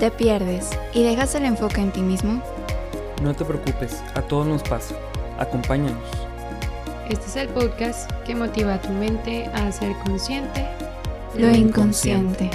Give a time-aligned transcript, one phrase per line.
[0.00, 2.42] ¿Te pierdes y dejas el enfoque en ti mismo?
[3.22, 4.94] No te preocupes, a todos nos pasa.
[5.38, 6.02] Acompáñanos.
[7.10, 10.66] Este es el podcast que motiva a tu mente a ser consciente
[11.34, 12.48] Lo inconsciente.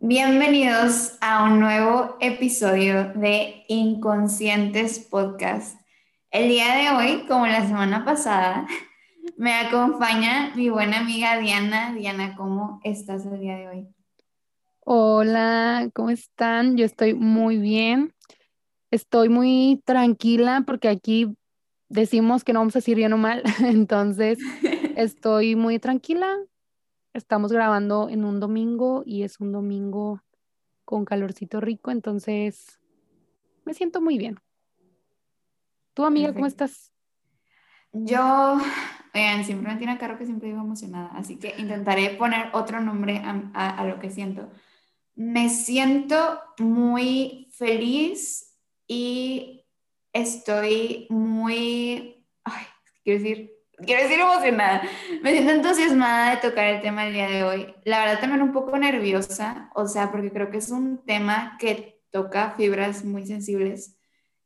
[0.00, 5.78] Bienvenidos a un nuevo episodio de Inconscientes Podcast.
[6.30, 8.66] El día de hoy, como la semana pasada,
[9.36, 11.92] me acompaña mi buena amiga Diana.
[11.94, 13.88] Diana, ¿cómo estás el día de hoy?
[14.80, 16.76] Hola, ¿cómo están?
[16.76, 18.14] Yo estoy muy bien.
[18.90, 21.36] Estoy muy tranquila porque aquí
[21.88, 23.42] decimos que no vamos a decir bien o mal.
[23.60, 24.38] Entonces,
[24.96, 26.36] estoy muy tranquila.
[27.14, 30.22] Estamos grabando en un domingo y es un domingo
[30.84, 32.78] con calorcito rico, entonces
[33.64, 34.38] me siento muy bien.
[35.94, 36.92] ¿Tu amiga, cómo estás?
[37.92, 38.58] Yo,
[39.14, 43.22] oigan, siempre me tiene carro que siempre vivo emocionada, así que intentaré poner otro nombre
[43.24, 44.50] a, a lo que siento.
[45.14, 49.66] Me siento muy feliz y
[50.12, 52.64] estoy muy, ay,
[53.04, 53.52] quiero decir,
[53.84, 54.82] quiero decir emocionada.
[55.22, 57.74] Me siento entusiasmada de tocar el tema el día de hoy.
[57.84, 62.02] La verdad también un poco nerviosa, o sea, porque creo que es un tema que
[62.10, 63.98] toca fibras muy sensibles,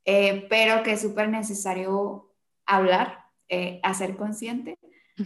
[0.04, 2.32] eh, pero que es súper necesario
[2.64, 4.78] hablar, eh, hacer consciente.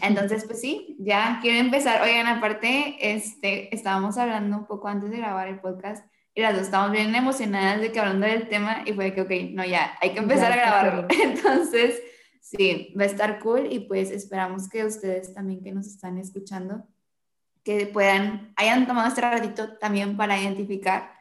[0.02, 2.00] Entonces, pues sí, ya quiero empezar.
[2.02, 6.62] Oigan, aparte, este, estábamos hablando un poco antes de grabar el podcast y las dos
[6.62, 10.10] estábamos bien emocionadas de que hablando del tema y fue que, ok, no, ya, hay
[10.10, 11.08] que empezar a grabarlo.
[11.22, 12.00] Entonces,
[12.40, 16.86] sí, va a estar cool y pues esperamos que ustedes también que nos están escuchando,
[17.64, 21.12] que puedan, hayan tomado este ratito también para identificar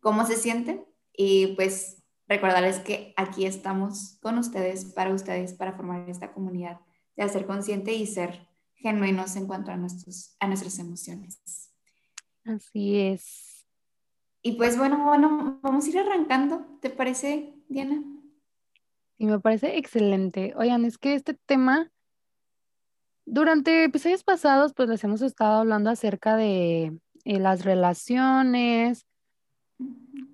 [0.00, 6.08] cómo se sienten y pues recordarles que aquí estamos con ustedes, para ustedes, para formar
[6.08, 6.80] esta comunidad
[7.16, 11.72] de hacer consciente y ser genuinos en cuanto a, nuestros, a nuestras emociones.
[12.44, 13.66] Así es.
[14.42, 18.02] Y pues bueno, bueno, vamos a ir arrancando, ¿te parece, Diana?
[19.16, 20.52] Sí, me parece excelente.
[20.56, 21.90] Oigan, es que este tema,
[23.24, 29.06] durante episodios pasados, pues les hemos estado hablando acerca de eh, las relaciones,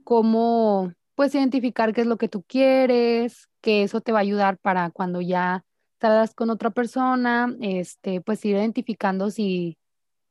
[0.03, 4.57] cómo pues identificar qué es lo que tú quieres, que eso te va a ayudar
[4.57, 5.67] para cuando ya
[6.01, 9.77] salgas con otra persona, este, pues ir identificando si,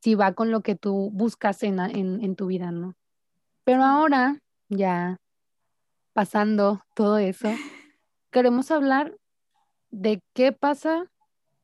[0.02, 2.96] si va con lo que tú buscas en, en, en tu vida, ¿no?
[3.64, 5.18] Pero ahora, ya
[6.14, 7.50] pasando todo eso,
[8.32, 9.16] queremos hablar
[9.92, 11.06] de qué pasa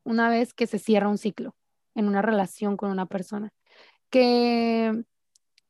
[0.04, 1.56] una vez que se cierra un ciclo
[1.96, 3.50] en una relación con una persona.
[4.08, 5.02] Que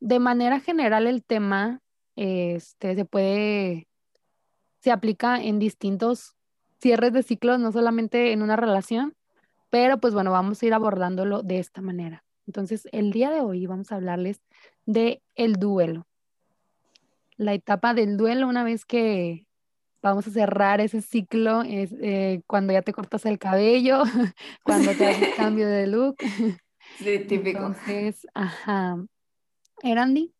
[0.00, 1.80] de manera general el tema
[2.16, 3.86] este, se puede,
[4.80, 6.34] se aplica en distintos
[6.80, 9.14] cierres de ciclos, no solamente en una relación,
[9.70, 12.24] pero pues bueno, vamos a ir abordándolo de esta manera.
[12.46, 14.40] Entonces, el día de hoy vamos a hablarles
[14.84, 16.06] de el duelo.
[17.36, 19.46] La etapa del duelo una vez que
[20.00, 24.02] vamos a cerrar ese ciclo es eh, cuando ya te cortas el cabello,
[24.62, 26.16] cuando te haces cambio de look.
[26.98, 27.58] Sí, típico.
[27.58, 29.04] Entonces, ajá.
[29.82, 30.32] Erandi,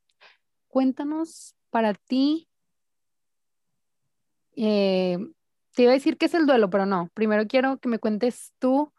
[0.69, 2.49] cuéntanos para ti,
[4.57, 5.19] eh,
[5.75, 7.11] te iba a decir qué es el duelo, pero no.
[7.13, 8.95] Primero quiero que me cuentes tú,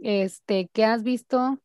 [0.00, 1.60] este, qué has visto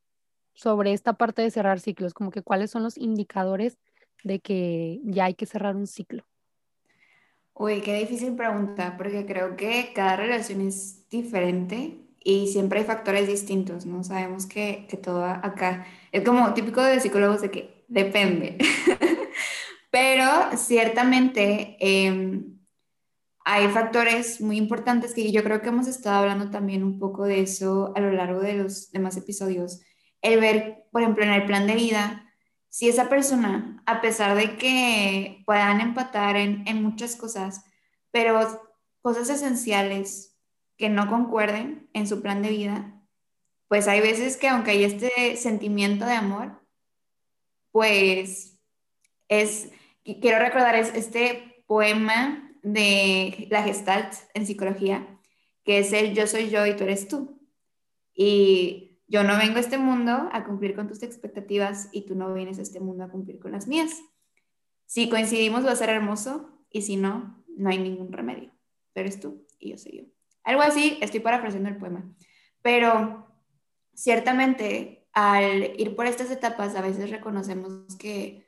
[0.54, 3.80] sobre esta parte de cerrar ciclos, como que cuáles son los indicadores
[4.24, 6.24] de que ya hay que cerrar un ciclo.
[7.56, 13.28] Uy, qué difícil pregunta, porque creo que cada relación es diferente y siempre hay factores
[13.28, 14.04] distintos, ¿no?
[14.04, 18.60] Sabemos que, que todo acá es como típico de psicólogos de que depende.
[19.96, 22.60] Pero ciertamente em,
[23.46, 27.40] hay factores muy importantes que yo creo que hemos estado hablando también un poco de
[27.40, 29.80] eso a lo largo de los demás episodios.
[30.22, 32.30] El ver, por ejemplo, en el plan de vida,
[32.68, 37.64] si esa persona, a pesar de que puedan empatar en, en muchas cosas,
[38.12, 38.68] pero
[39.02, 40.38] cosas esenciales
[40.76, 43.02] que no concuerden en su plan de vida,
[43.70, 46.62] pues hay veces que aunque hay este sentimiento de amor,
[47.72, 48.60] pues
[49.30, 49.70] es
[50.06, 55.20] quiero recordar es este poema de la Gestalt en psicología,
[55.64, 57.42] que es el yo soy yo y tú eres tú.
[58.14, 62.34] Y yo no vengo a este mundo a cumplir con tus expectativas y tú no
[62.34, 64.02] vienes a este mundo a cumplir con las mías.
[64.86, 68.52] Si coincidimos va a ser hermoso y si no, no hay ningún remedio.
[68.94, 70.04] Tú eres tú y yo soy yo.
[70.44, 72.16] Algo así, estoy parafraseando el poema.
[72.62, 73.28] Pero
[73.94, 78.45] ciertamente al ir por estas etapas a veces reconocemos que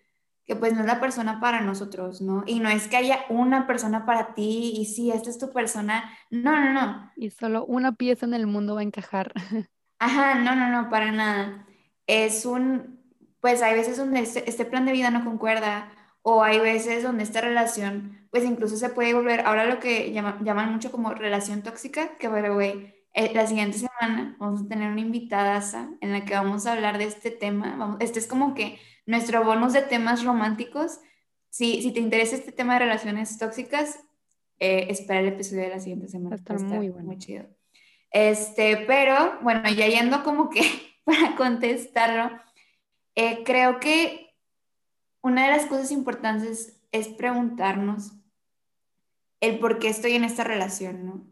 [0.47, 2.43] que pues no es la persona para nosotros, ¿no?
[2.47, 6.11] Y no es que haya una persona para ti y sí, esta es tu persona.
[6.31, 7.11] No, no, no.
[7.15, 9.33] Y solo una pieza en el mundo va a encajar.
[9.99, 11.65] Ajá, no, no, no, para nada.
[12.05, 12.99] Es un,
[13.41, 15.91] pues hay veces donde este, este plan de vida no concuerda
[16.21, 20.37] o hay veces donde esta relación, pues incluso se puede volver, ahora lo que llama-
[20.43, 24.91] llaman mucho como relación tóxica, que bueno, güey, eh, la siguiente semana vamos a tener
[24.91, 25.63] una invitada
[26.01, 27.75] en la que vamos a hablar de este tema.
[27.77, 30.99] Vamos, este es como que nuestro bonus de temas románticos.
[31.49, 33.99] Si, si te interesa este tema de relaciones tóxicas,
[34.59, 36.35] eh, espera el episodio de la siguiente semana.
[36.35, 37.07] estar muy bueno.
[37.07, 37.45] muy chido.
[38.11, 40.61] Este, pero bueno, ya yendo como que
[41.03, 42.37] para contestarlo,
[43.15, 44.35] eh, creo que
[45.21, 48.13] una de las cosas importantes es preguntarnos
[49.39, 51.27] el por qué estoy en esta relación, ¿no?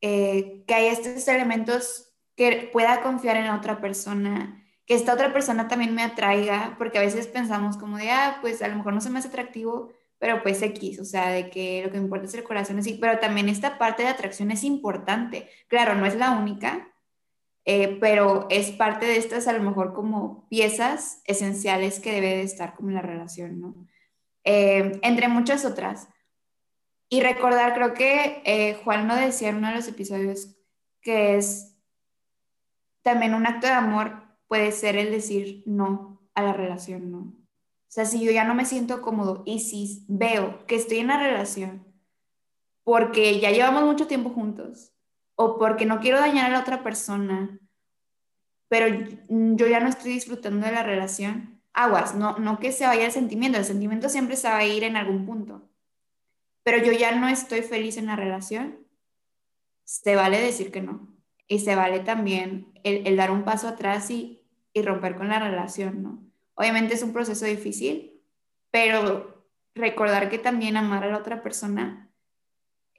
[0.00, 5.32] Eh, que hay estos elementos que pueda confiar en la otra persona, que esta otra
[5.32, 8.94] persona también me atraiga, porque a veces pensamos como de, ah, pues a lo mejor
[8.94, 12.26] no se me hace atractivo, pero pues X, o sea, de que lo que importa
[12.26, 15.50] es el corazón, así, pero también esta parte de atracción es importante.
[15.68, 16.88] Claro, no es la única,
[17.64, 22.42] eh, pero es parte de estas a lo mejor como piezas esenciales que debe de
[22.42, 23.74] estar como la relación, ¿no?
[24.44, 26.08] Eh, entre muchas otras.
[27.08, 30.56] Y recordar, creo que eh, Juan lo decía en uno de los episodios,
[31.00, 31.76] que es
[33.02, 37.18] también un acto de amor puede ser el decir no a la relación, ¿no?
[37.18, 41.08] O sea, si yo ya no me siento cómodo y si veo que estoy en
[41.08, 41.86] la relación
[42.86, 44.92] porque ya llevamos mucho tiempo juntos
[45.34, 47.58] o porque no quiero dañar a la otra persona,
[48.68, 48.86] pero
[49.28, 53.10] yo ya no estoy disfrutando de la relación, aguas, no, no que se vaya el
[53.10, 55.68] sentimiento, el sentimiento siempre se va a ir en algún punto,
[56.62, 58.86] pero yo ya no estoy feliz en la relación,
[59.84, 61.12] se vale decir que no.
[61.48, 64.35] Y se vale también el, el dar un paso atrás y,
[64.76, 66.22] y romper con la relación, ¿no?
[66.54, 68.20] Obviamente es un proceso difícil,
[68.70, 72.10] pero recordar que también amar a la otra persona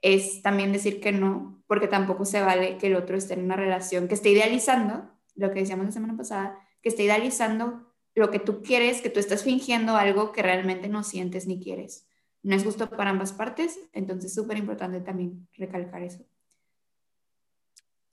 [0.02, 3.54] es también decir que no, porque tampoco se vale que el otro esté en una
[3.54, 8.40] relación que esté idealizando, lo que decíamos la semana pasada, que esté idealizando lo que
[8.40, 12.08] tú quieres, que tú estás fingiendo algo que realmente no sientes ni quieres.
[12.42, 16.24] No es justo para ambas partes, entonces es súper importante también recalcar eso.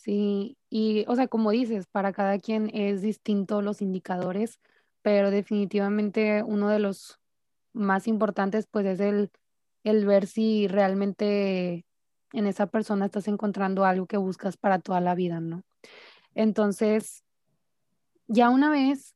[0.06, 4.60] Sí, y o sea, como dices, para cada quien es distinto los indicadores,
[5.02, 7.20] pero definitivamente uno de los
[7.74, 9.32] más importantes pues es el,
[9.84, 11.88] el ver si realmente
[12.34, 15.64] en esa persona estás encontrando algo que buscas para toda la vida, ¿no?
[16.36, 17.24] Entonces,
[18.28, 19.16] ya una vez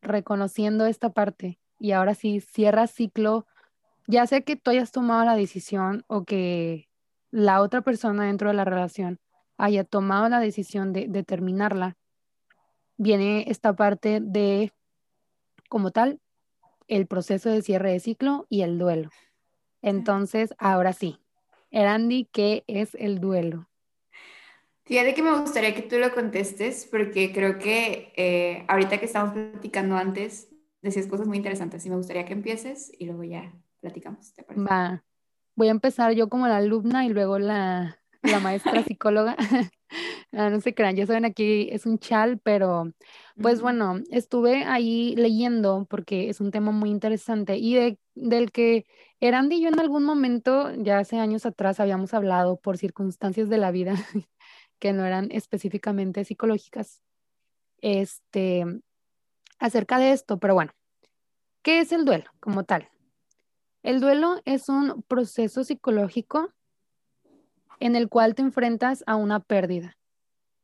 [0.00, 3.46] reconociendo esta parte y ahora sí cierra ciclo,
[4.06, 6.88] ya sea que tú hayas tomado la decisión o que
[7.30, 9.20] la otra persona dentro de la relación
[9.56, 11.96] haya tomado la decisión de, de terminarla,
[12.96, 14.72] viene esta parte de,
[15.68, 16.20] como tal,
[16.88, 19.10] el proceso de cierre de ciclo y el duelo.
[19.80, 21.18] Entonces, ahora sí,
[21.70, 23.68] Erandi, ¿qué es el duelo?
[24.84, 29.32] Fíjate que me gustaría que tú lo contestes porque creo que eh, ahorita que estamos
[29.32, 30.48] platicando antes,
[30.82, 34.64] decías cosas muy interesantes y me gustaría que empieces y luego ya platicamos, ¿te parece?
[34.64, 35.04] Va,
[35.54, 39.36] voy a empezar yo como la alumna y luego la, la maestra psicóloga.
[40.34, 42.90] Ah, no se crean, ya saben, aquí es un chal, pero
[43.38, 48.86] pues bueno, estuve ahí leyendo porque es un tema muy interesante y de, del que
[49.20, 53.58] Erandi y yo en algún momento, ya hace años atrás, habíamos hablado por circunstancias de
[53.58, 53.92] la vida
[54.78, 57.02] que no eran específicamente psicológicas,
[57.82, 58.64] este,
[59.58, 60.72] acerca de esto, pero bueno,
[61.62, 62.88] ¿qué es el duelo como tal?
[63.82, 66.54] El duelo es un proceso psicológico
[67.82, 69.98] en el cual te enfrentas a una pérdida.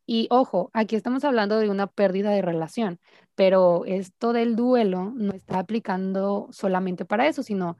[0.06, 3.00] Y ojo, aquí estamos hablando de una pérdida de relación,
[3.34, 7.76] pero esto del duelo no está aplicando solamente para eso, sino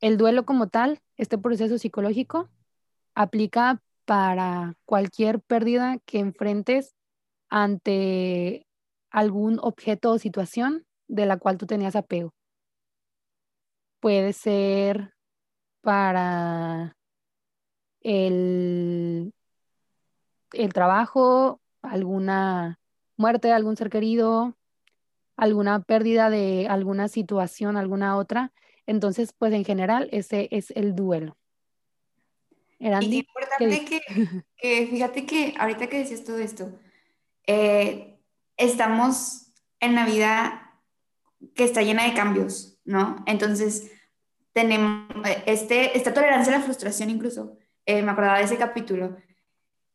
[0.00, 2.50] el duelo como tal, este proceso psicológico,
[3.16, 6.94] aplica para cualquier pérdida que enfrentes
[7.48, 8.68] ante
[9.10, 12.32] algún objeto o situación de la cual tú tenías apego.
[13.98, 15.14] Puede ser
[15.80, 16.96] para
[18.02, 19.32] el
[20.52, 22.78] el trabajo, alguna
[23.16, 24.56] muerte de algún ser querido,
[25.36, 28.52] alguna pérdida de alguna situación, alguna otra.
[28.86, 31.36] Entonces, pues en general, ese es el duelo.
[32.78, 34.00] Y Erandi, ¿qué importante que,
[34.56, 36.72] que fíjate que ahorita que decías todo esto,
[37.46, 38.18] eh,
[38.56, 40.80] estamos en la vida
[41.54, 43.22] que está llena de cambios, ¿no?
[43.26, 43.90] Entonces,
[44.52, 47.56] tenemos eh, este, esta tolerancia a la frustración incluso.
[47.86, 49.16] Eh, me acordaba de ese capítulo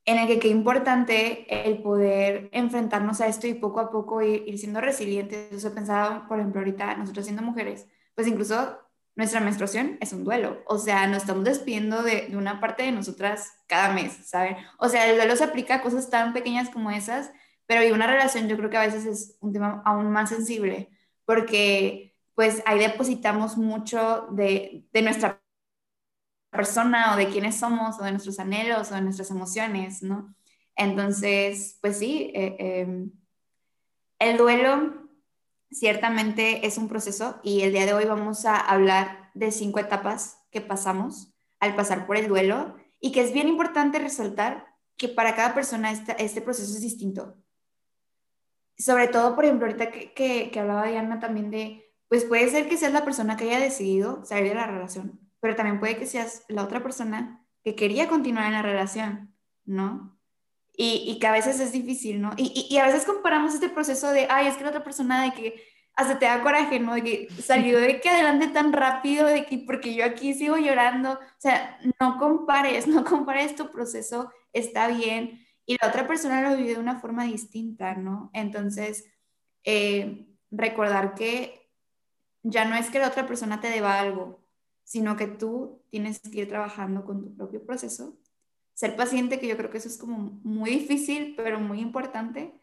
[0.06, 4.44] en el que qué importante el poder enfrentarnos a esto y poco a poco ir,
[4.48, 5.53] ir siendo resilientes.
[5.53, 8.79] O sea, pensaba, por ejemplo, ahorita nosotros siendo mujeres, pues incluso
[9.17, 10.63] nuestra menstruación es un duelo.
[10.67, 14.56] O sea, nos estamos despidiendo de, de una parte de nosotras cada mes, ¿saben?
[14.77, 17.32] O sea, el duelo se aplica a cosas tan pequeñas como esas,
[17.65, 20.89] pero y una relación yo creo que a veces es un tema aún más sensible,
[21.25, 25.41] porque pues ahí depositamos mucho de, de nuestra
[26.57, 30.35] persona o de quiénes somos o de nuestros anhelos o de nuestras emociones, ¿no?
[30.75, 33.11] Entonces, pues sí, eh, em,
[34.19, 35.07] el duelo
[35.71, 40.39] ciertamente es un proceso y el día de hoy vamos a hablar de cinco etapas
[40.51, 45.35] que pasamos al pasar por el duelo y que es bien importante resaltar que para
[45.35, 47.35] cada persona este, proceso es distinto.
[48.77, 52.69] Sobre todo, por ejemplo, ahorita que, que, que hablaba Diana también de, pues puede ser
[52.69, 56.06] que seas la persona que haya decidido salir de la relación, pero también puede que
[56.06, 60.17] seas la otra persona que quería continuar en la relación, ¿no?
[60.75, 62.32] Y, y que a veces es difícil, ¿no?
[62.38, 65.34] Y, y, a veces comparamos este proceso de, ay, es que la otra persona de
[65.34, 65.63] que
[65.98, 66.94] hasta te da coraje, ¿no?
[66.94, 71.13] De que salió de que adelante tan rápido, de que porque yo aquí sigo llorando.
[71.13, 75.44] O sea, no compares, no compares tu proceso, está bien.
[75.65, 78.29] Y la otra persona lo vive de una forma distinta, ¿no?
[78.34, 79.06] Entonces,
[79.63, 81.67] eh, recordar que
[82.44, 84.47] ya no es que la otra persona te deba algo,
[84.88, 88.17] sino que tú tienes que ir trabajando con tu propio proceso
[88.74, 92.53] ser paciente, que yo creo que eso es como muy difícil, pero muy importante,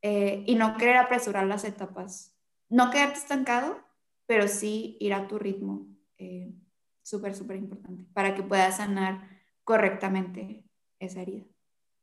[0.00, 2.34] eh, y no querer apresurar las etapas.
[2.70, 3.76] No quedarte estancado,
[4.24, 5.88] pero sí ir a tu ritmo.
[6.16, 6.54] Eh,
[7.02, 9.28] súper, súper importante, para que puedas sanar
[9.62, 10.64] correctamente
[11.00, 11.44] esa herida.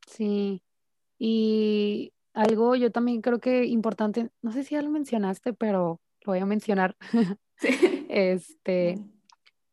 [0.05, 0.61] Sí,
[1.17, 6.33] y algo yo también creo que importante, no sé si ya lo mencionaste, pero lo
[6.33, 6.95] voy a mencionar.
[7.57, 7.69] Sí.
[8.09, 8.97] Este,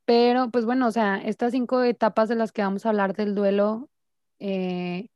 [0.08, 3.34] pero, pues bueno, o sea, estas cinco etapas de las que vamos a hablar del
[3.34, 3.90] duelo,
[4.38, 5.10] eh,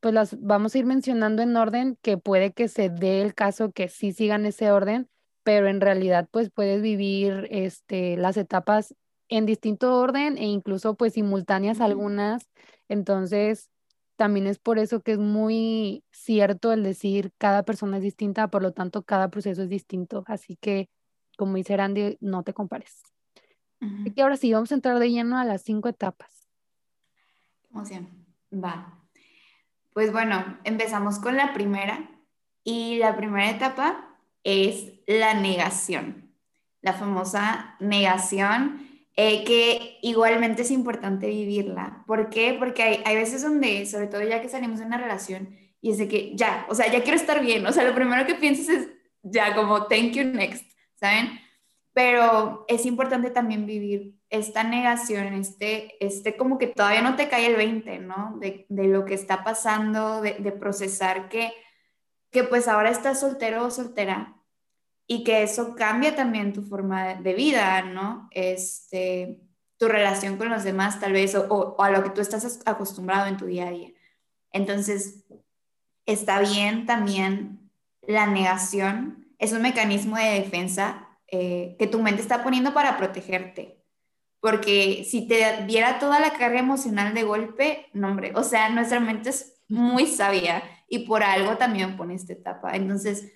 [0.00, 3.72] pues las vamos a ir mencionando en orden, que puede que se dé el caso
[3.72, 5.08] que sí sigan ese orden,
[5.44, 8.94] pero en realidad pues puedes vivir este, las etapas
[9.30, 12.50] en distinto orden e incluso pues simultáneas algunas.
[12.88, 13.70] Entonces,
[14.16, 18.60] también es por eso que es muy cierto el decir cada persona es distinta, por
[18.62, 20.22] lo tanto cada proceso es distinto.
[20.26, 20.90] Así que,
[21.38, 23.00] como dice Randy, no te compares.
[24.14, 26.46] Que ahora sí, vamos a entrar de lleno a las cinco etapas.
[27.70, 28.08] Emoción.
[28.52, 28.98] Va.
[29.92, 32.10] Pues bueno, empezamos con la primera.
[32.62, 36.30] Y la primera etapa es la negación.
[36.82, 42.04] La famosa negación, eh, que igualmente es importante vivirla.
[42.06, 42.54] ¿Por qué?
[42.58, 45.98] Porque hay, hay veces donde, sobre todo ya que salimos de una relación, y es
[45.98, 47.66] de que ya, o sea, ya quiero estar bien.
[47.66, 48.88] O sea, lo primero que piensas es
[49.22, 51.40] ya, como thank you next, ¿saben?
[52.00, 57.44] Pero es importante también vivir esta negación, este, este como que todavía no te cae
[57.44, 58.38] el 20, ¿no?
[58.40, 61.52] De, de lo que está pasando, de, procesar que,
[62.30, 64.34] que pues ahora estás soltero o soltera
[65.06, 68.30] y que eso cambia también tu forma de vida, ¿no?
[68.30, 69.38] Este,
[69.76, 73.26] tu relación con los demás tal vez o, o a lo que tú estás acostumbrado
[73.26, 73.90] en tu día a día.
[74.52, 75.26] Entonces,
[76.06, 82.42] está bien también la negación, es un mecanismo de defensa eh, que tu mente está
[82.42, 83.84] poniendo para protegerte.
[84.40, 89.00] Porque si te viera toda la carga emocional de golpe, no hombre, o sea, nuestra
[89.00, 92.74] mente es muy sabia y por algo también pone esta etapa.
[92.74, 93.32] Entonces,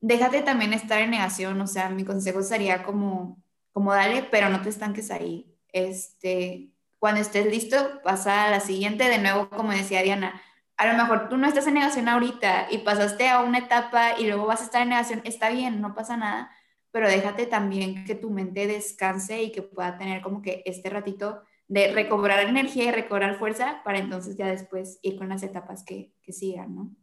[0.00, 4.60] déjate también estar en negación, o sea, mi consejo sería como, como dale, pero no
[4.60, 5.56] te estanques ahí.
[5.72, 10.40] Este, cuando estés listo, pasa a la siguiente, de nuevo, como decía Diana,
[10.76, 14.26] a lo mejor tú no estás en negación ahorita y pasaste a una etapa y
[14.26, 16.50] luego vas a estar en negación, está bien, no pasa nada,
[16.92, 21.42] pero déjate también que tu mente descanse y que pueda tener como que este ratito
[21.66, 26.12] de recobrar energía y recobrar fuerza para entonces ya después ir con las etapas que,
[26.22, 26.94] que sigan, ¿no?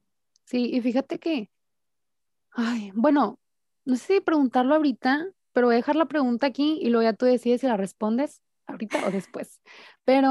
[0.46, 1.50] Sí, y fíjate que,
[2.51, 3.39] ay, bueno,
[3.86, 7.13] no sé si preguntarlo ahorita, pero voy a dejar la pregunta aquí y luego ya
[7.13, 9.60] tú decides si la respondes ahorita o después.
[10.05, 10.29] Pero,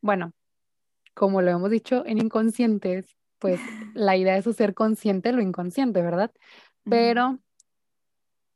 [0.00, 0.32] bueno,
[1.14, 3.60] como lo hemos dicho en inconscientes, pues
[3.94, 6.32] la idea es ser consciente de lo inconsciente, ¿verdad?
[6.84, 7.38] Pero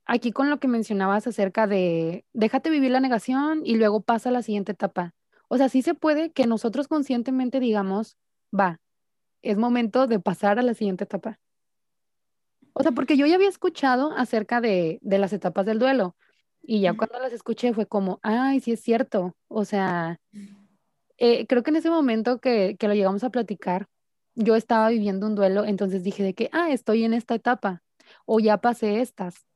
[0.08, 4.32] aquí con lo que mencionabas acerca de déjate vivir la negación y luego pasa a
[4.32, 5.14] la siguiente etapa.
[5.48, 8.16] O sea, sí se puede que nosotros conscientemente digamos,
[8.58, 8.80] va,
[9.42, 11.38] es momento de pasar a la siguiente etapa.
[12.72, 16.16] O sea, porque yo ya había escuchado acerca de, de las etapas del duelo
[16.62, 19.36] y ya cuando las escuché fue como, ay, sí es cierto.
[19.48, 20.20] O sea,
[21.18, 23.88] eh, creo que en ese momento que, que lo llegamos a platicar,
[24.34, 27.82] yo estaba viviendo un duelo, entonces dije de que, ah, estoy en esta etapa
[28.24, 29.47] o ya pasé estas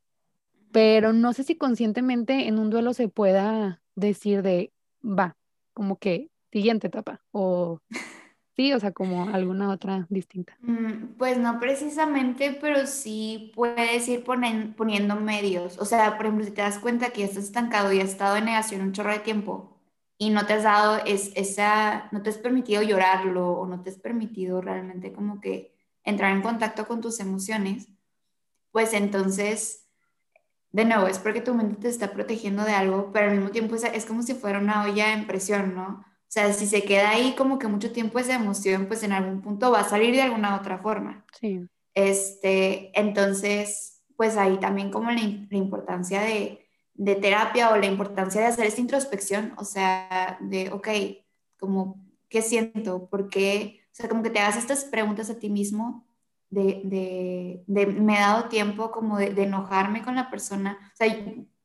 [0.72, 4.72] pero no sé si conscientemente en un duelo se pueda decir de,
[5.04, 5.36] va,
[5.74, 7.80] como que siguiente etapa, o
[8.56, 10.56] sí, o sea, como alguna otra distinta.
[10.60, 15.78] Mm, pues no precisamente, pero sí puedes ir poniendo medios.
[15.78, 18.36] O sea, por ejemplo, si te das cuenta que ya estás estancado y has estado
[18.36, 19.72] en negación un chorro de tiempo
[20.18, 23.90] y no te has dado es, esa, no te has permitido llorarlo o no te
[23.90, 25.74] has permitido realmente como que
[26.04, 27.88] entrar en contacto con tus emociones,
[28.70, 29.88] pues entonces,
[30.72, 33.74] de nuevo, es porque tu mente te está protegiendo de algo, pero al mismo tiempo
[33.74, 36.04] es, es como si fuera una olla en presión, ¿no?
[36.04, 39.42] O sea, si se queda ahí como que mucho tiempo esa emoción, pues en algún
[39.42, 41.26] punto va a salir de alguna otra forma.
[41.38, 41.60] Sí.
[41.94, 48.40] Este, entonces, pues ahí también como la, la importancia de, de, terapia o la importancia
[48.40, 50.88] de hacer esta introspección, o sea, de, ok,
[51.58, 53.10] como, ¿qué siento?
[53.10, 53.82] ¿Por qué?
[53.92, 56.06] O sea, como que te hagas estas preguntas a ti mismo
[56.52, 60.78] de, de, de me he dado tiempo como de, de, enojarme con la persona.
[60.92, 61.16] O sea,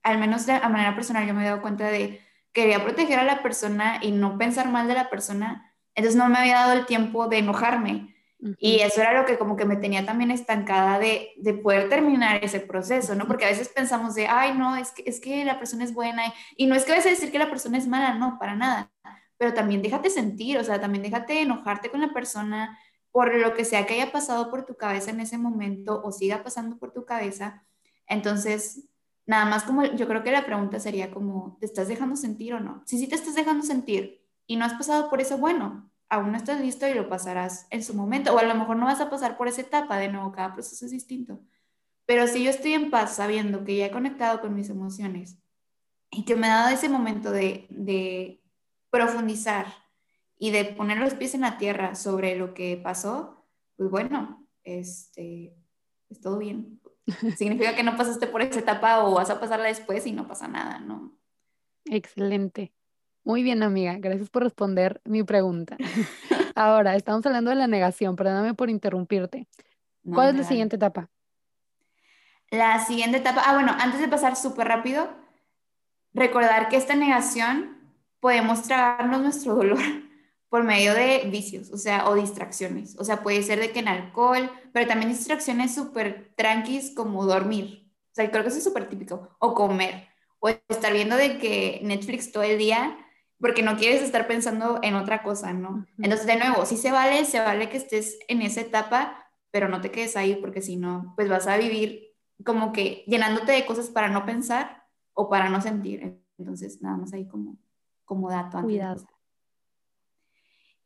[0.02, 2.22] al menos de a manera personal yo me he dado cuenta de
[2.54, 6.38] quería proteger a la persona y no pensar mal de la persona, entonces no me
[6.38, 8.16] había dado el tiempo de enojarme.
[8.60, 12.44] Y eso era lo que como que me tenía también estancada de, de, poder terminar
[12.44, 13.28] ese proceso, ¿no?
[13.28, 16.28] Porque a veces pensamos de, ay, no, es que, es que la persona es buena
[16.28, 18.56] y, y no es que vayas a decir que la persona es mala, no, para
[18.56, 18.92] nada,
[19.38, 22.78] pero también déjate sentir, o sea, también déjate enojarte con la persona
[23.18, 26.44] por lo que sea que haya pasado por tu cabeza en ese momento o siga
[26.44, 27.66] pasando por tu cabeza.
[28.06, 28.88] Entonces,
[29.26, 32.60] Nada más como yo creo que la pregunta sería como, ¿te estás dejando sentir o
[32.60, 32.84] no?
[32.86, 36.38] Si sí te estás dejando sentir y no has pasado por eso, bueno, aún no
[36.38, 38.34] estás listo y lo pasarás en su momento.
[38.34, 40.86] O a lo mejor no vas a pasar por esa etapa, de nuevo, cada proceso
[40.86, 41.42] es distinto.
[42.06, 45.38] Pero si yo estoy en paz sabiendo que ya he conectado con mis emociones
[46.12, 48.42] y que me ha dado ese momento de, de
[48.92, 49.66] profundizar
[50.40, 55.56] y de poner los pies en la tierra sobre lo que pasó, pues bueno, este,
[56.10, 56.80] es todo bien.
[57.38, 60.48] Significa que no pasaste por esa etapa o vas a pasarla después y no pasa
[60.48, 61.18] nada, ¿no?
[61.86, 62.74] Excelente.
[63.24, 63.98] Muy bien, amiga.
[64.00, 65.78] Gracias por responder mi pregunta.
[66.56, 68.16] Ahora, estamos hablando de la negación.
[68.16, 69.48] Perdóname por interrumpirte.
[70.14, 71.10] ¿Cuál es la siguiente etapa?
[72.50, 75.10] La siguiente etapa, ah, bueno, antes de pasar súper rápido,
[76.14, 77.78] recordar que esta negación
[78.22, 79.80] podemos tragarnos nuestro dolor
[80.50, 82.96] por medio de vicios, o sea, o distracciones.
[82.98, 87.92] O sea, puede ser de que en alcohol, pero también distracciones súper tranquis como dormir.
[88.12, 89.36] O sea, creo que eso es súper típico.
[89.40, 90.08] O comer.
[90.40, 92.98] O estar viendo de que Netflix todo el día
[93.40, 95.86] porque no quieres estar pensando en otra cosa, ¿no?
[96.00, 99.82] Entonces, de nuevo, sí se vale, se vale que estés en esa etapa, pero no
[99.82, 103.90] te quedes ahí porque si no, pues vas a vivir como que llenándote de cosas
[103.90, 106.20] para no pensar o para no sentir.
[106.38, 107.58] Entonces, nada más ahí como,
[108.06, 108.58] como dato.
[108.58, 109.08] Antes Cuidado.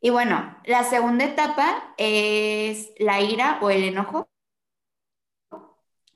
[0.03, 4.27] Y bueno, la segunda etapa es la ira o el enojo.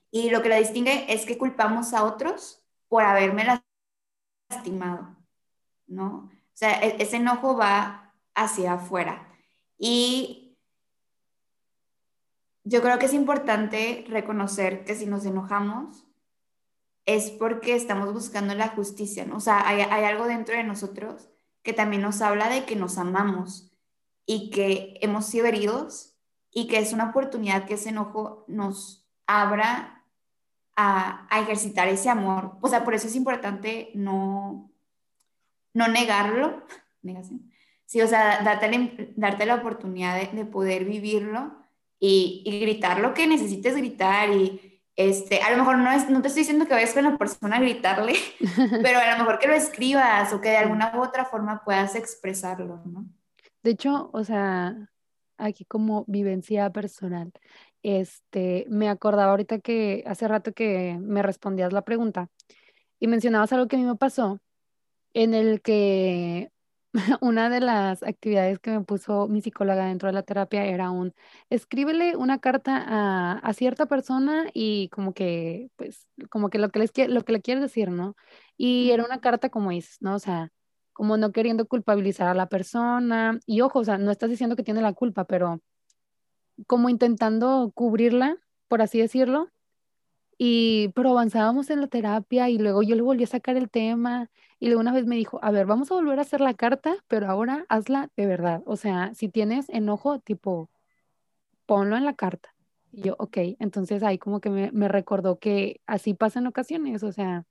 [0.09, 3.45] Y lo que la distingue es que culpamos a otros por haberme
[4.49, 5.15] lastimado,
[5.85, 6.31] ¿no?
[6.31, 9.27] O sea, e-, ese enojo va hacia afuera.
[9.77, 10.57] Y
[12.63, 16.07] yo creo que es importante reconocer que si nos enojamos
[17.05, 19.27] es porque estamos buscando la justicia.
[19.31, 21.29] O sea, hay algo dentro de nosotros
[21.61, 23.74] que también nos habla de que nos amamos
[24.25, 26.15] y que hemos sido heridos
[26.51, 30.03] y que es una oportunidad que ese enojo nos abra
[30.75, 32.57] a, ejercitar ese amor.
[32.61, 34.71] O sea, por eso es importante no,
[35.73, 36.65] no negarlo.
[37.87, 41.55] Sí, o sea, darte, darte la oportunidad de, poder vivirlo
[41.99, 46.21] y, y, gritar lo que necesites gritar y este, a lo mejor no, es, no
[46.21, 48.15] te estoy diciendo que vayas con la persona a gritarle,
[48.81, 51.95] pero a lo mejor que lo escribas o que de alguna u otra forma puedas
[51.95, 53.05] expresarlo, ¿no?
[53.65, 54.91] De hecho, o sea,
[55.37, 57.31] aquí como vivencia personal,
[57.81, 62.29] este, me acordaba ahorita que hace rato que me respondías la pregunta
[62.99, 64.39] y mencionabas algo que a mí me pasó,
[65.13, 66.51] en el que
[67.21, 71.13] una de las actividades que me puso mi psicóloga dentro de la terapia era un,
[71.49, 76.79] escríbele una carta a, a cierta persona y como que, pues, como que lo que,
[76.79, 78.15] les, lo que le quieres decir, ¿no?
[78.57, 80.15] Y era una carta como dices, ¿no?
[80.15, 80.51] O sea,
[80.95, 83.39] como no queriendo culpabilizar a la persona.
[83.45, 85.61] Y ojo, o sea, no estás diciendo que tiene la culpa, pero
[86.67, 88.37] como intentando cubrirla,
[88.69, 89.51] por así decirlo.
[90.37, 94.29] Y, pero avanzábamos en la terapia y luego yo le volví a sacar el tema
[94.59, 96.95] y luego una vez me dijo, a ver, vamos a volver a hacer la carta,
[97.07, 98.63] pero ahora hazla de verdad.
[98.65, 100.69] O sea, si tienes enojo, tipo,
[101.65, 102.55] ponlo en la carta.
[102.93, 107.03] Y yo, ok, entonces ahí como que me, me recordó que así pasa en ocasiones,
[107.03, 107.45] o sea,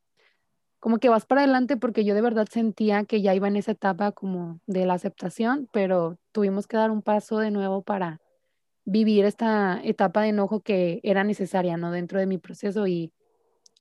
[0.85, 3.73] como que vas para adelante porque yo de verdad sentía que ya iba en esa
[3.73, 8.21] etapa como de la aceptación, pero tuvimos que dar un paso de nuevo para
[8.85, 11.91] vivir esta etapa de enojo que era necesaria, ¿no?
[11.91, 13.15] Dentro de mi proceso y,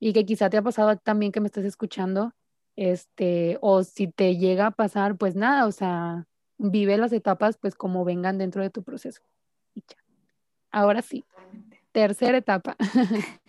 [0.00, 2.32] y que quizá te ha pasado también que me estés escuchando,
[2.74, 7.74] este, o si te llega a pasar, pues nada, o sea, vive las etapas pues
[7.74, 9.20] como vengan dentro de tu proceso.
[10.70, 11.22] Ahora sí,
[11.92, 12.78] tercera etapa.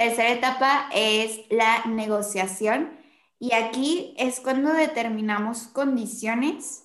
[0.00, 2.88] Tercera etapa es la negociación
[3.38, 6.84] y aquí es cuando determinamos condiciones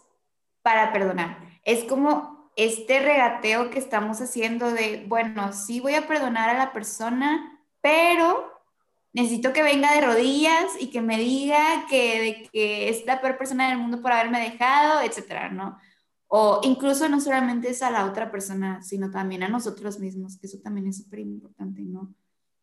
[0.62, 1.38] para perdonar.
[1.63, 6.73] Es como este regateo que estamos haciendo de, bueno, sí voy a perdonar a la
[6.73, 8.51] persona, pero
[9.13, 13.38] necesito que venga de rodillas y que me diga que, de que es la peor
[13.38, 15.78] persona del mundo por haberme dejado, etcétera, ¿no?
[16.28, 20.47] O incluso no solamente es a la otra persona, sino también a nosotros mismos, que
[20.47, 22.13] eso también es súper importante, ¿no?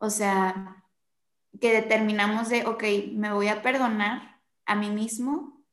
[0.02, 0.84] O sea,
[1.60, 5.64] que determinamos de, ok, me voy a perdonar a mí mismo,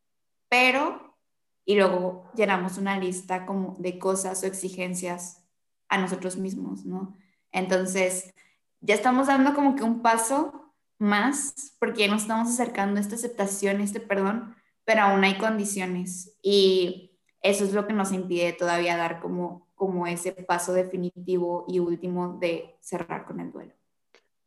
[0.48, 1.18] pero,
[1.66, 5.44] y luego llenamos una lista como de cosas o exigencias
[5.88, 7.18] a nosotros mismos, ¿no?
[7.52, 8.36] Entonces,
[8.82, 13.16] ya estamos dando como que un paso más, porque ya nos estamos acercando a esta
[13.16, 18.96] aceptación, este perdón, pero aún hay condiciones y eso es lo que nos impide todavía
[18.96, 23.79] dar como, como ese paso definitivo y último de cerrar con el duelo.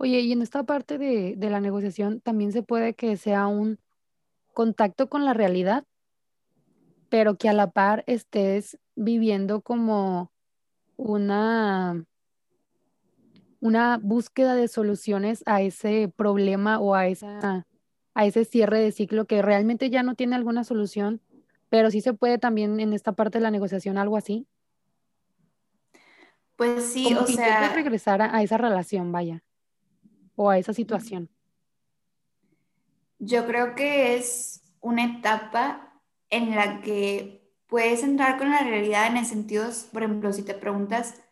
[0.03, 3.79] Oye, y en esta parte de, de la negociación también se puede que sea un
[4.53, 5.85] contacto con la realidad,
[7.09, 10.33] pero que a la par estés viviendo como
[10.97, 12.05] una
[13.61, 17.65] una búsqueda de soluciones a ese problema o a, esa,
[18.13, 21.21] a ese cierre de ciclo que realmente ya no tiene alguna solución,
[21.69, 24.49] pero sí se puede también en esta parte de la negociación algo así.
[26.57, 27.73] Pues sí, o sea...
[27.73, 29.45] regresar a, a esa relación, vaya,
[30.37, 31.29] o a esa situación.
[33.19, 39.17] Yo creo que es una etapa en la que puedes entrar con la realidad en
[39.17, 41.23] el sentido, por ejemplo, si te preguntas,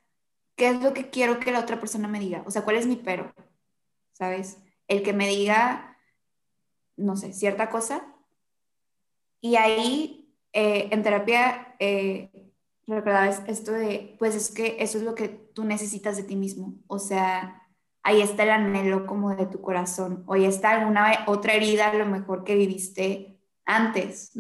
[0.57, 2.43] ¿qué es lo que quiero que la otra persona me diga?
[2.47, 3.35] O sea, ¿cuál es mi pero?
[4.13, 4.59] ¿Sabes?
[4.89, 5.99] El que me diga,
[6.97, 8.15] no sé, cierta cosa.
[9.41, 12.31] Y ahí, eh, en terapia, eh,
[13.47, 16.75] esto de, pues es que eso es lo que tú necesitas de ti mismo.
[16.87, 17.60] O sea,
[18.03, 20.25] ahí está el anhelo como de tu corazón.
[20.27, 24.33] O ahí está alguna otra herida, a lo mejor que viviste antes.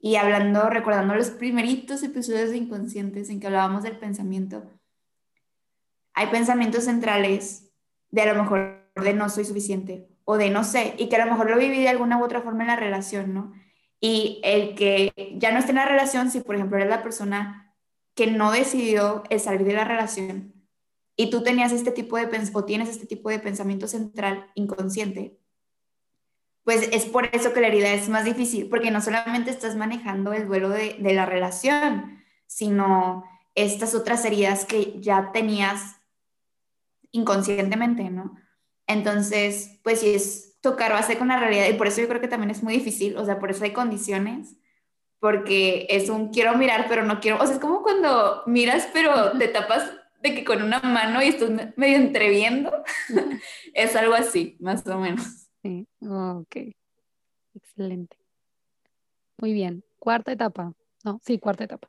[0.00, 4.62] Y hablando, recordando los primeritos episodios de Inconscientes en que hablábamos del pensamiento,
[6.14, 7.72] hay pensamientos centrales
[8.10, 11.24] de a lo mejor de no soy suficiente o de no sé, y que a
[11.24, 13.52] lo mejor lo viví de alguna u otra forma en la relación, ¿no?
[14.00, 17.74] Y el que ya no esté en la relación, si por ejemplo eres la persona
[18.14, 20.57] que no decidió salir de la relación
[21.20, 25.36] y tú tenías este tipo de o tienes este tipo de pensamiento central inconsciente,
[26.62, 30.32] pues es por eso que la herida es más difícil, porque no solamente estás manejando
[30.32, 33.24] el duelo de, de la relación, sino
[33.56, 35.96] estas otras heridas que ya tenías
[37.10, 38.36] inconscientemente, ¿no?
[38.86, 42.28] Entonces, pues sí es tocar base con la realidad y por eso yo creo que
[42.28, 44.56] también es muy difícil, o sea, por eso hay condiciones,
[45.18, 49.32] porque es un quiero mirar, pero no quiero, o sea, es como cuando miras, pero
[49.36, 52.72] te tapas de que con una mano y estás medio entreviendo,
[53.74, 55.48] es algo así, más o menos.
[55.62, 56.56] Sí, ok,
[57.54, 58.16] excelente.
[59.38, 60.72] Muy bien, cuarta etapa,
[61.04, 61.20] ¿no?
[61.24, 61.88] Sí, cuarta etapa.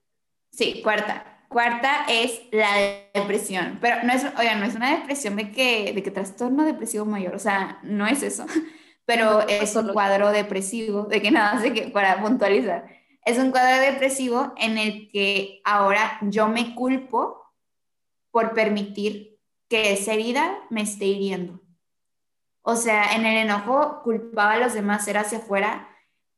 [0.51, 1.35] Sí, cuarta.
[1.49, 2.67] Cuarta es la
[3.11, 7.05] depresión, pero no es, oigan, no es una depresión de que, de que trastorno depresivo
[7.05, 8.45] mayor, o sea, no es eso,
[9.05, 12.85] pero es un cuadro depresivo, de que nada, de que para puntualizar,
[13.25, 17.38] es un cuadro depresivo en el que ahora yo me culpo
[18.31, 19.39] por permitir
[19.69, 21.61] que esa herida me esté hiriendo.
[22.61, 25.89] O sea, en el enojo culpaba a los demás, era hacia afuera,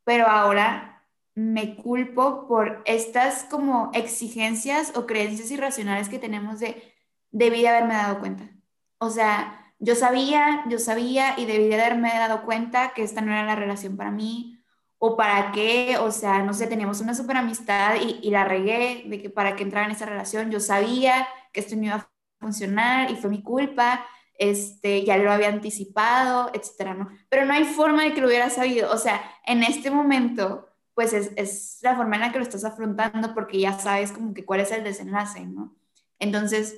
[0.04, 6.94] pero ahora me culpo por estas como exigencias o creencias irracionales que tenemos de
[7.32, 8.50] debí de haberme dado cuenta.
[8.98, 13.32] O sea, yo sabía, yo sabía y debí de haberme dado cuenta que esta no
[13.32, 14.60] era la relación para mí
[15.00, 19.06] o para qué, o sea, no sé, teníamos una super amistad y, y la regué
[19.08, 22.12] de que para qué entrar en esa relación, yo sabía que esto no iba a
[22.40, 24.06] funcionar y fue mi culpa,
[24.38, 27.10] este, ya lo había anticipado, etcétera, ¿no?
[27.30, 31.14] Pero no hay forma de que lo hubiera sabido, o sea, en este momento pues
[31.14, 34.60] es, la forma en la que lo estás afrontando porque ya sabes como que cuál
[34.60, 35.76] es el desenlace, ¿no?
[36.20, 36.76] Entonces,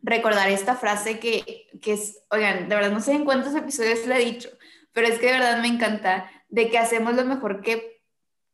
[0.00, 4.14] recordar esta frase que, que es, oigan, de verdad no sé en cuántos episodios lo
[4.14, 4.48] he dicho,
[4.92, 8.02] pero es que de verdad me encanta, de que hacemos lo mejor que,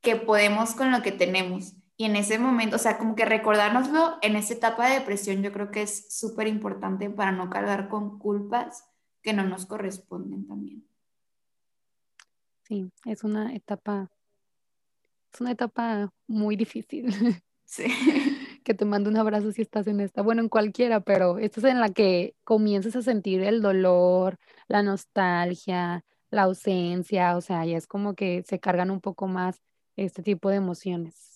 [0.00, 1.74] que podemos con lo que tenemos.
[1.96, 5.52] Y en ese momento, o sea, como que recordárnoslo en esa etapa de depresión, yo
[5.52, 8.85] creo que es súper importante para no cargar con culpas
[9.22, 10.87] que no nos corresponden también.
[12.64, 14.11] Sí, es una etapa
[15.35, 17.07] es una etapa muy difícil.
[17.66, 17.87] Sí.
[18.62, 21.64] que te mando un abrazo si estás en esta, bueno, en cualquiera, pero esta es
[21.64, 27.78] en la que comienzas a sentir el dolor, la nostalgia, la ausencia, o sea, ya
[27.78, 29.62] es como que se cargan un poco más
[29.96, 31.34] este tipo de emociones.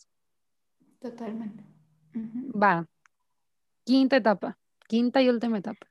[1.00, 1.64] Totalmente.
[2.14, 2.86] Va.
[3.84, 5.86] Quinta etapa, quinta y última etapa.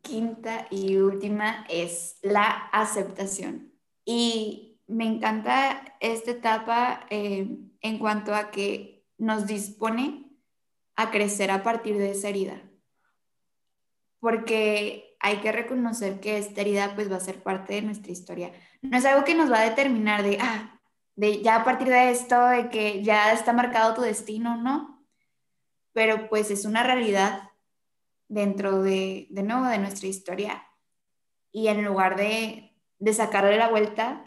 [0.00, 3.72] Quinta y última es la aceptación.
[4.04, 10.32] Y me encanta esta etapa eh, en cuanto a que nos dispone
[10.96, 12.62] a crecer a partir de esa herida.
[14.18, 18.52] Porque hay que reconocer que esta herida pues va a ser parte de nuestra historia.
[18.80, 20.80] No es algo que nos va a determinar de, ah,
[21.14, 25.04] de ya a partir de esto, de que ya está marcado tu destino, ¿no?
[25.92, 27.50] Pero pues es una realidad
[28.28, 30.66] dentro de, de nuevo, de nuestra historia.
[31.52, 34.24] Y en lugar de, de sacarle la vuelta,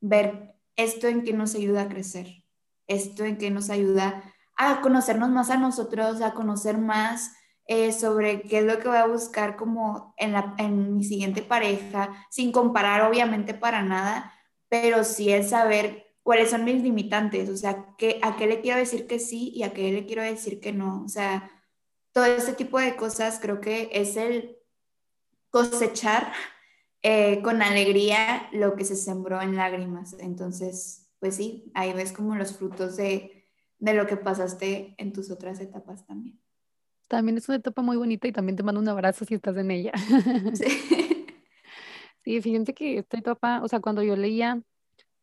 [0.00, 2.44] ver esto en que nos ayuda a crecer,
[2.86, 4.22] esto en que nos ayuda
[4.56, 7.34] a conocernos más a nosotros, a conocer más
[7.66, 11.42] eh, sobre qué es lo que voy a buscar como en, la, en mi siguiente
[11.42, 14.32] pareja, sin comparar obviamente para nada,
[14.68, 18.78] pero sí el saber cuáles son mis limitantes, o sea, que, a qué le quiero
[18.78, 21.50] decir que sí y a qué le quiero decir que no, o sea,
[22.12, 24.56] todo este tipo de cosas creo que es el
[25.50, 26.32] cosechar
[27.02, 30.14] eh, con alegría lo que se sembró en lágrimas.
[30.20, 35.30] Entonces, pues sí, ahí ves como los frutos de, de lo que pasaste en tus
[35.30, 36.40] otras etapas también.
[37.08, 39.70] También es una etapa muy bonita y también te mando un abrazo si estás en
[39.70, 39.92] ella.
[40.54, 41.26] Sí.
[42.24, 44.62] sí, fíjense que esta etapa, o sea, cuando yo leía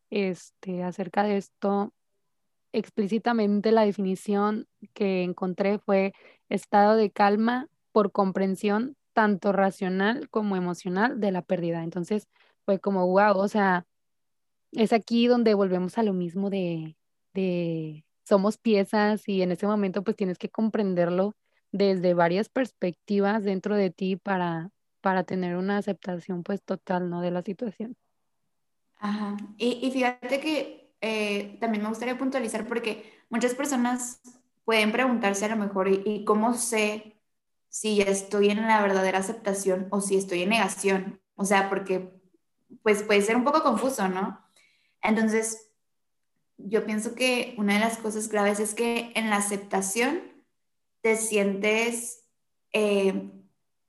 [0.10, 1.94] este, acerca de esto,
[2.74, 6.14] explícitamente la definición que encontré fue
[6.50, 11.84] estado de calma por comprensión tanto racional como emocional de la pérdida.
[11.84, 12.28] Entonces
[12.66, 13.86] fue como, wow, o sea,
[14.74, 16.96] es aquí donde volvemos a lo mismo de,
[17.34, 21.34] de somos piezas y en ese momento pues tienes que comprenderlo
[21.72, 24.70] desde varias perspectivas dentro de ti para,
[25.02, 27.22] para tener una aceptación pues total, ¿no?
[27.22, 27.96] De la situación.
[29.00, 29.38] Ajá.
[29.58, 34.22] Y, y fíjate que eh, también me gustaría puntualizar porque muchas personas
[34.66, 37.20] pueden preguntarse a lo mejor, ¿y, cómo sé
[37.70, 41.22] si ya estoy en la verdadera aceptación o si estoy en negación?
[41.36, 42.14] O sea, porque
[42.84, 44.46] pues puede ser un poco confuso, ¿no?
[45.02, 45.72] Entonces,
[46.58, 50.22] yo pienso que una de las cosas claves es que en la aceptación
[51.02, 52.28] te sientes
[52.74, 53.32] eh,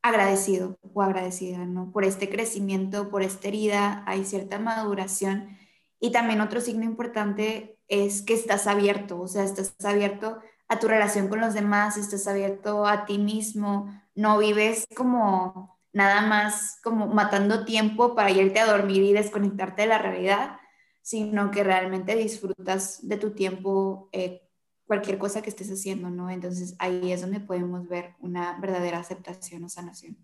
[0.02, 1.92] agradecido o agradecida, ¿no?
[1.92, 5.58] Por este crecimiento, por esta herida, hay cierta maduración.
[6.00, 10.88] Y también otro signo importante es que estás abierto, o sea, estás abierto a tu
[10.88, 17.08] relación con los demás, estás abierto a ti mismo, no vives como nada más como
[17.08, 20.58] matando tiempo para irte a dormir y desconectarte de la realidad,
[21.02, 24.48] sino que realmente disfrutas de tu tiempo eh,
[24.90, 26.30] cualquier cosa que estés haciendo, ¿no?
[26.30, 30.16] Entonces ahí es donde podemos ver una verdadera aceptación o sanación.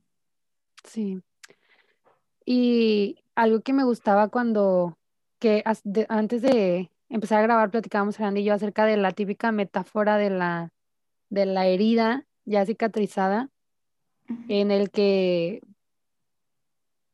[0.83, 1.23] Sí.
[2.45, 4.99] Y algo que me gustaba cuando,
[5.39, 5.63] que
[6.09, 10.31] antes de empezar a grabar, platicábamos Fernanda y yo acerca de la típica metáfora de
[10.31, 10.73] la,
[11.31, 13.51] de la herida ya cicatrizada,
[14.49, 15.61] en el que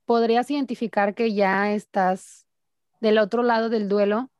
[0.06, 2.46] podrías identificar que ya estás
[3.02, 4.30] del otro lado del duelo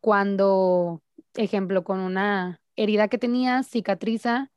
[0.00, 1.02] cuando
[1.38, 4.50] ejemplo, con una herida que tenías, cicatriza,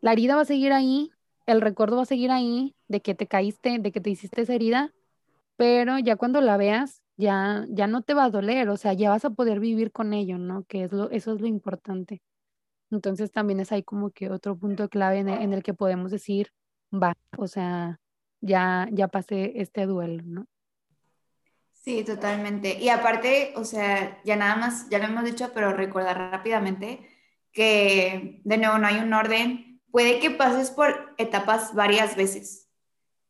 [0.00, 1.10] la herida va a seguir ahí,
[1.46, 4.54] el recuerdo va a seguir ahí de que te caíste, de que te hiciste esa
[4.54, 4.92] herida,
[5.56, 9.10] pero ya cuando la veas, ya, ya no te va a doler, o sea, ya
[9.10, 10.64] vas a poder vivir con ello, ¿no?
[10.64, 12.22] Que es lo, eso es lo importante.
[12.90, 16.10] Entonces también es ahí como que otro punto clave en el, en el que podemos
[16.10, 16.48] decir,
[16.92, 18.00] va, o sea,
[18.40, 20.46] ya, ya pasé este duelo, ¿no?
[21.82, 22.78] Sí, totalmente.
[22.78, 27.00] Y aparte, o sea, ya nada más, ya lo hemos dicho, pero recordar rápidamente
[27.52, 29.80] que de nuevo no hay un orden.
[29.90, 32.68] Puede que pases por etapas varias veces.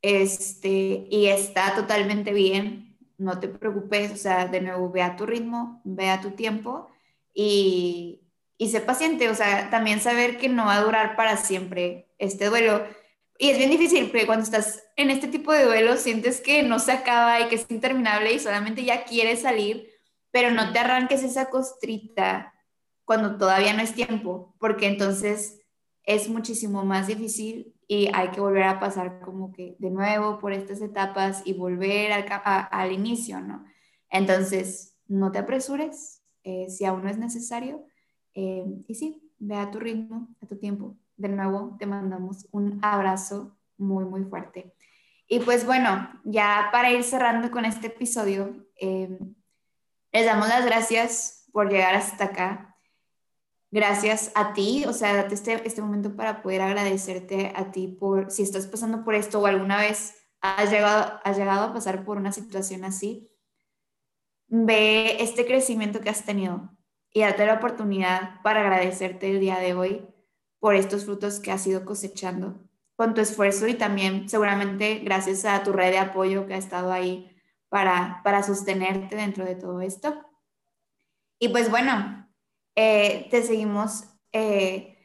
[0.02, 2.98] Este, y está totalmente bien.
[3.18, 6.90] No te preocupes, o sea, de nuevo, ve a tu ritmo, ve a tu tiempo
[7.34, 8.22] y,
[8.58, 12.46] y sé paciente, o sea, también saber que no va a durar para siempre este
[12.46, 12.84] duelo
[13.40, 16.78] y es bien difícil porque cuando estás en este tipo de duelos sientes que no
[16.78, 19.88] se acaba y que es interminable y solamente ya quieres salir,
[20.30, 22.52] pero no te arranques esa costrita
[23.06, 25.58] cuando todavía no es tiempo, porque entonces
[26.04, 30.52] es muchísimo más difícil y hay que volver a pasar como que de nuevo por
[30.52, 32.12] estas etapas y volver
[32.44, 33.64] al, inicio, ¿no?
[34.10, 37.86] Entonces, no te apresures eh, si aún no es necesario
[38.34, 42.78] eh, y sí, ve a tu ritmo, a tu tiempo de nuevo te mandamos un
[42.82, 44.74] abrazo muy, muy fuerte.
[45.26, 49.34] Y pues bueno, ya para ir cerrando con este episodio, em,
[50.12, 52.76] les damos las gracias por llegar hasta acá.
[53.70, 58.30] Gracias a ti, o sea, date este, este momento para poder agradecerte a ti por
[58.32, 62.16] si estás pasando por esto o alguna vez has llegado, has llegado a pasar por
[62.16, 63.30] una situación así.
[64.48, 66.76] Ve este crecimiento que has tenido
[67.12, 70.08] y date la oportunidad para agradecerte el día de hoy
[70.60, 72.60] por estos frutos que has ido cosechando
[72.94, 76.92] con tu esfuerzo y también seguramente gracias a tu red de apoyo que ha estado
[76.92, 77.34] ahí
[77.70, 80.22] para, para sostenerte dentro de todo esto.
[81.38, 82.28] Y pues bueno,
[82.76, 84.98] eh, te seguimos eh,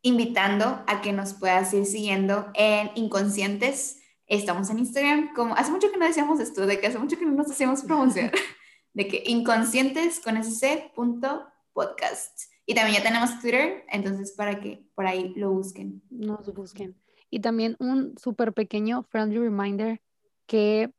[0.00, 4.00] invitando a que nos puedas ir siguiendo en Inconscientes.
[4.26, 7.26] Estamos en Instagram, como hace mucho que no decíamos esto, de que hace mucho que
[7.26, 8.30] no nos hacíamos promoción,
[8.94, 12.57] de que inconscientes con ese punto podcast.
[12.68, 16.02] Y también ya tenemos Twitter, entonces para que por ahí lo busquen.
[16.10, 16.94] Nos busquen.
[17.30, 20.02] Y también un súper pequeño friendly reminder
[20.44, 20.90] que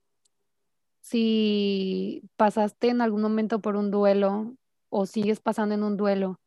[0.99, 4.55] si pasaste en algún momento por un duelo
[4.89, 6.39] o sigues pasando en un duelo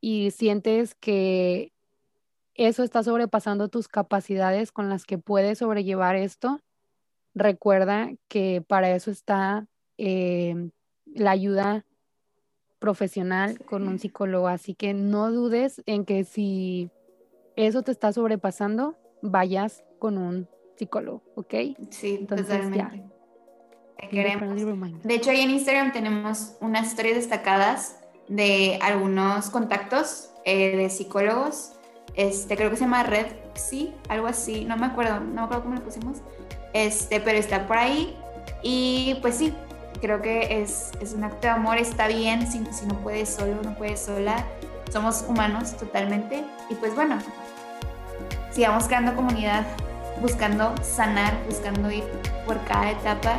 [0.00, 1.74] y sientes que
[2.54, 6.60] eso está sobrepasando tus capacidades con las que puedes sobrellevar esto,
[7.34, 9.66] recuerda que para eso está
[9.98, 10.70] eh,
[11.04, 11.84] la ayuda
[12.82, 14.48] profesional con un psicólogo.
[14.48, 16.90] Así que no dudes en que si
[17.54, 21.54] eso te está sobrepasando, vayas con un psicólogo, ¿ok?
[21.90, 23.04] Sí, Entonces, totalmente.
[25.04, 31.74] De hecho, ahí en Instagram tenemos unas historias destacadas de algunos contactos eh, de psicólogos.
[32.16, 35.62] Este, creo que se llama Red, sí, algo así, no me acuerdo, no me acuerdo
[35.62, 36.18] cómo le pusimos.
[36.72, 38.16] Este, pero está por ahí.
[38.64, 39.54] Y pues sí,
[40.02, 43.62] creo que es, es un acto de amor, está bien si, si no puedes solo,
[43.62, 44.44] no puedes sola.
[44.92, 46.44] Somos humanos totalmente.
[46.68, 47.18] Y pues bueno,
[48.50, 49.64] sigamos creando comunidad,
[50.20, 52.04] buscando sanar, buscando ir
[52.44, 53.38] por cada etapa,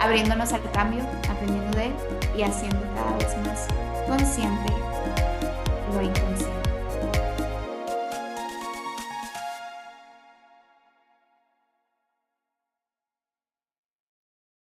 [0.00, 1.92] abriéndonos al cambio, aprendiendo de él
[2.38, 3.66] y haciendo cada vez más
[4.06, 4.72] consciente
[5.92, 6.55] lo inconsciente.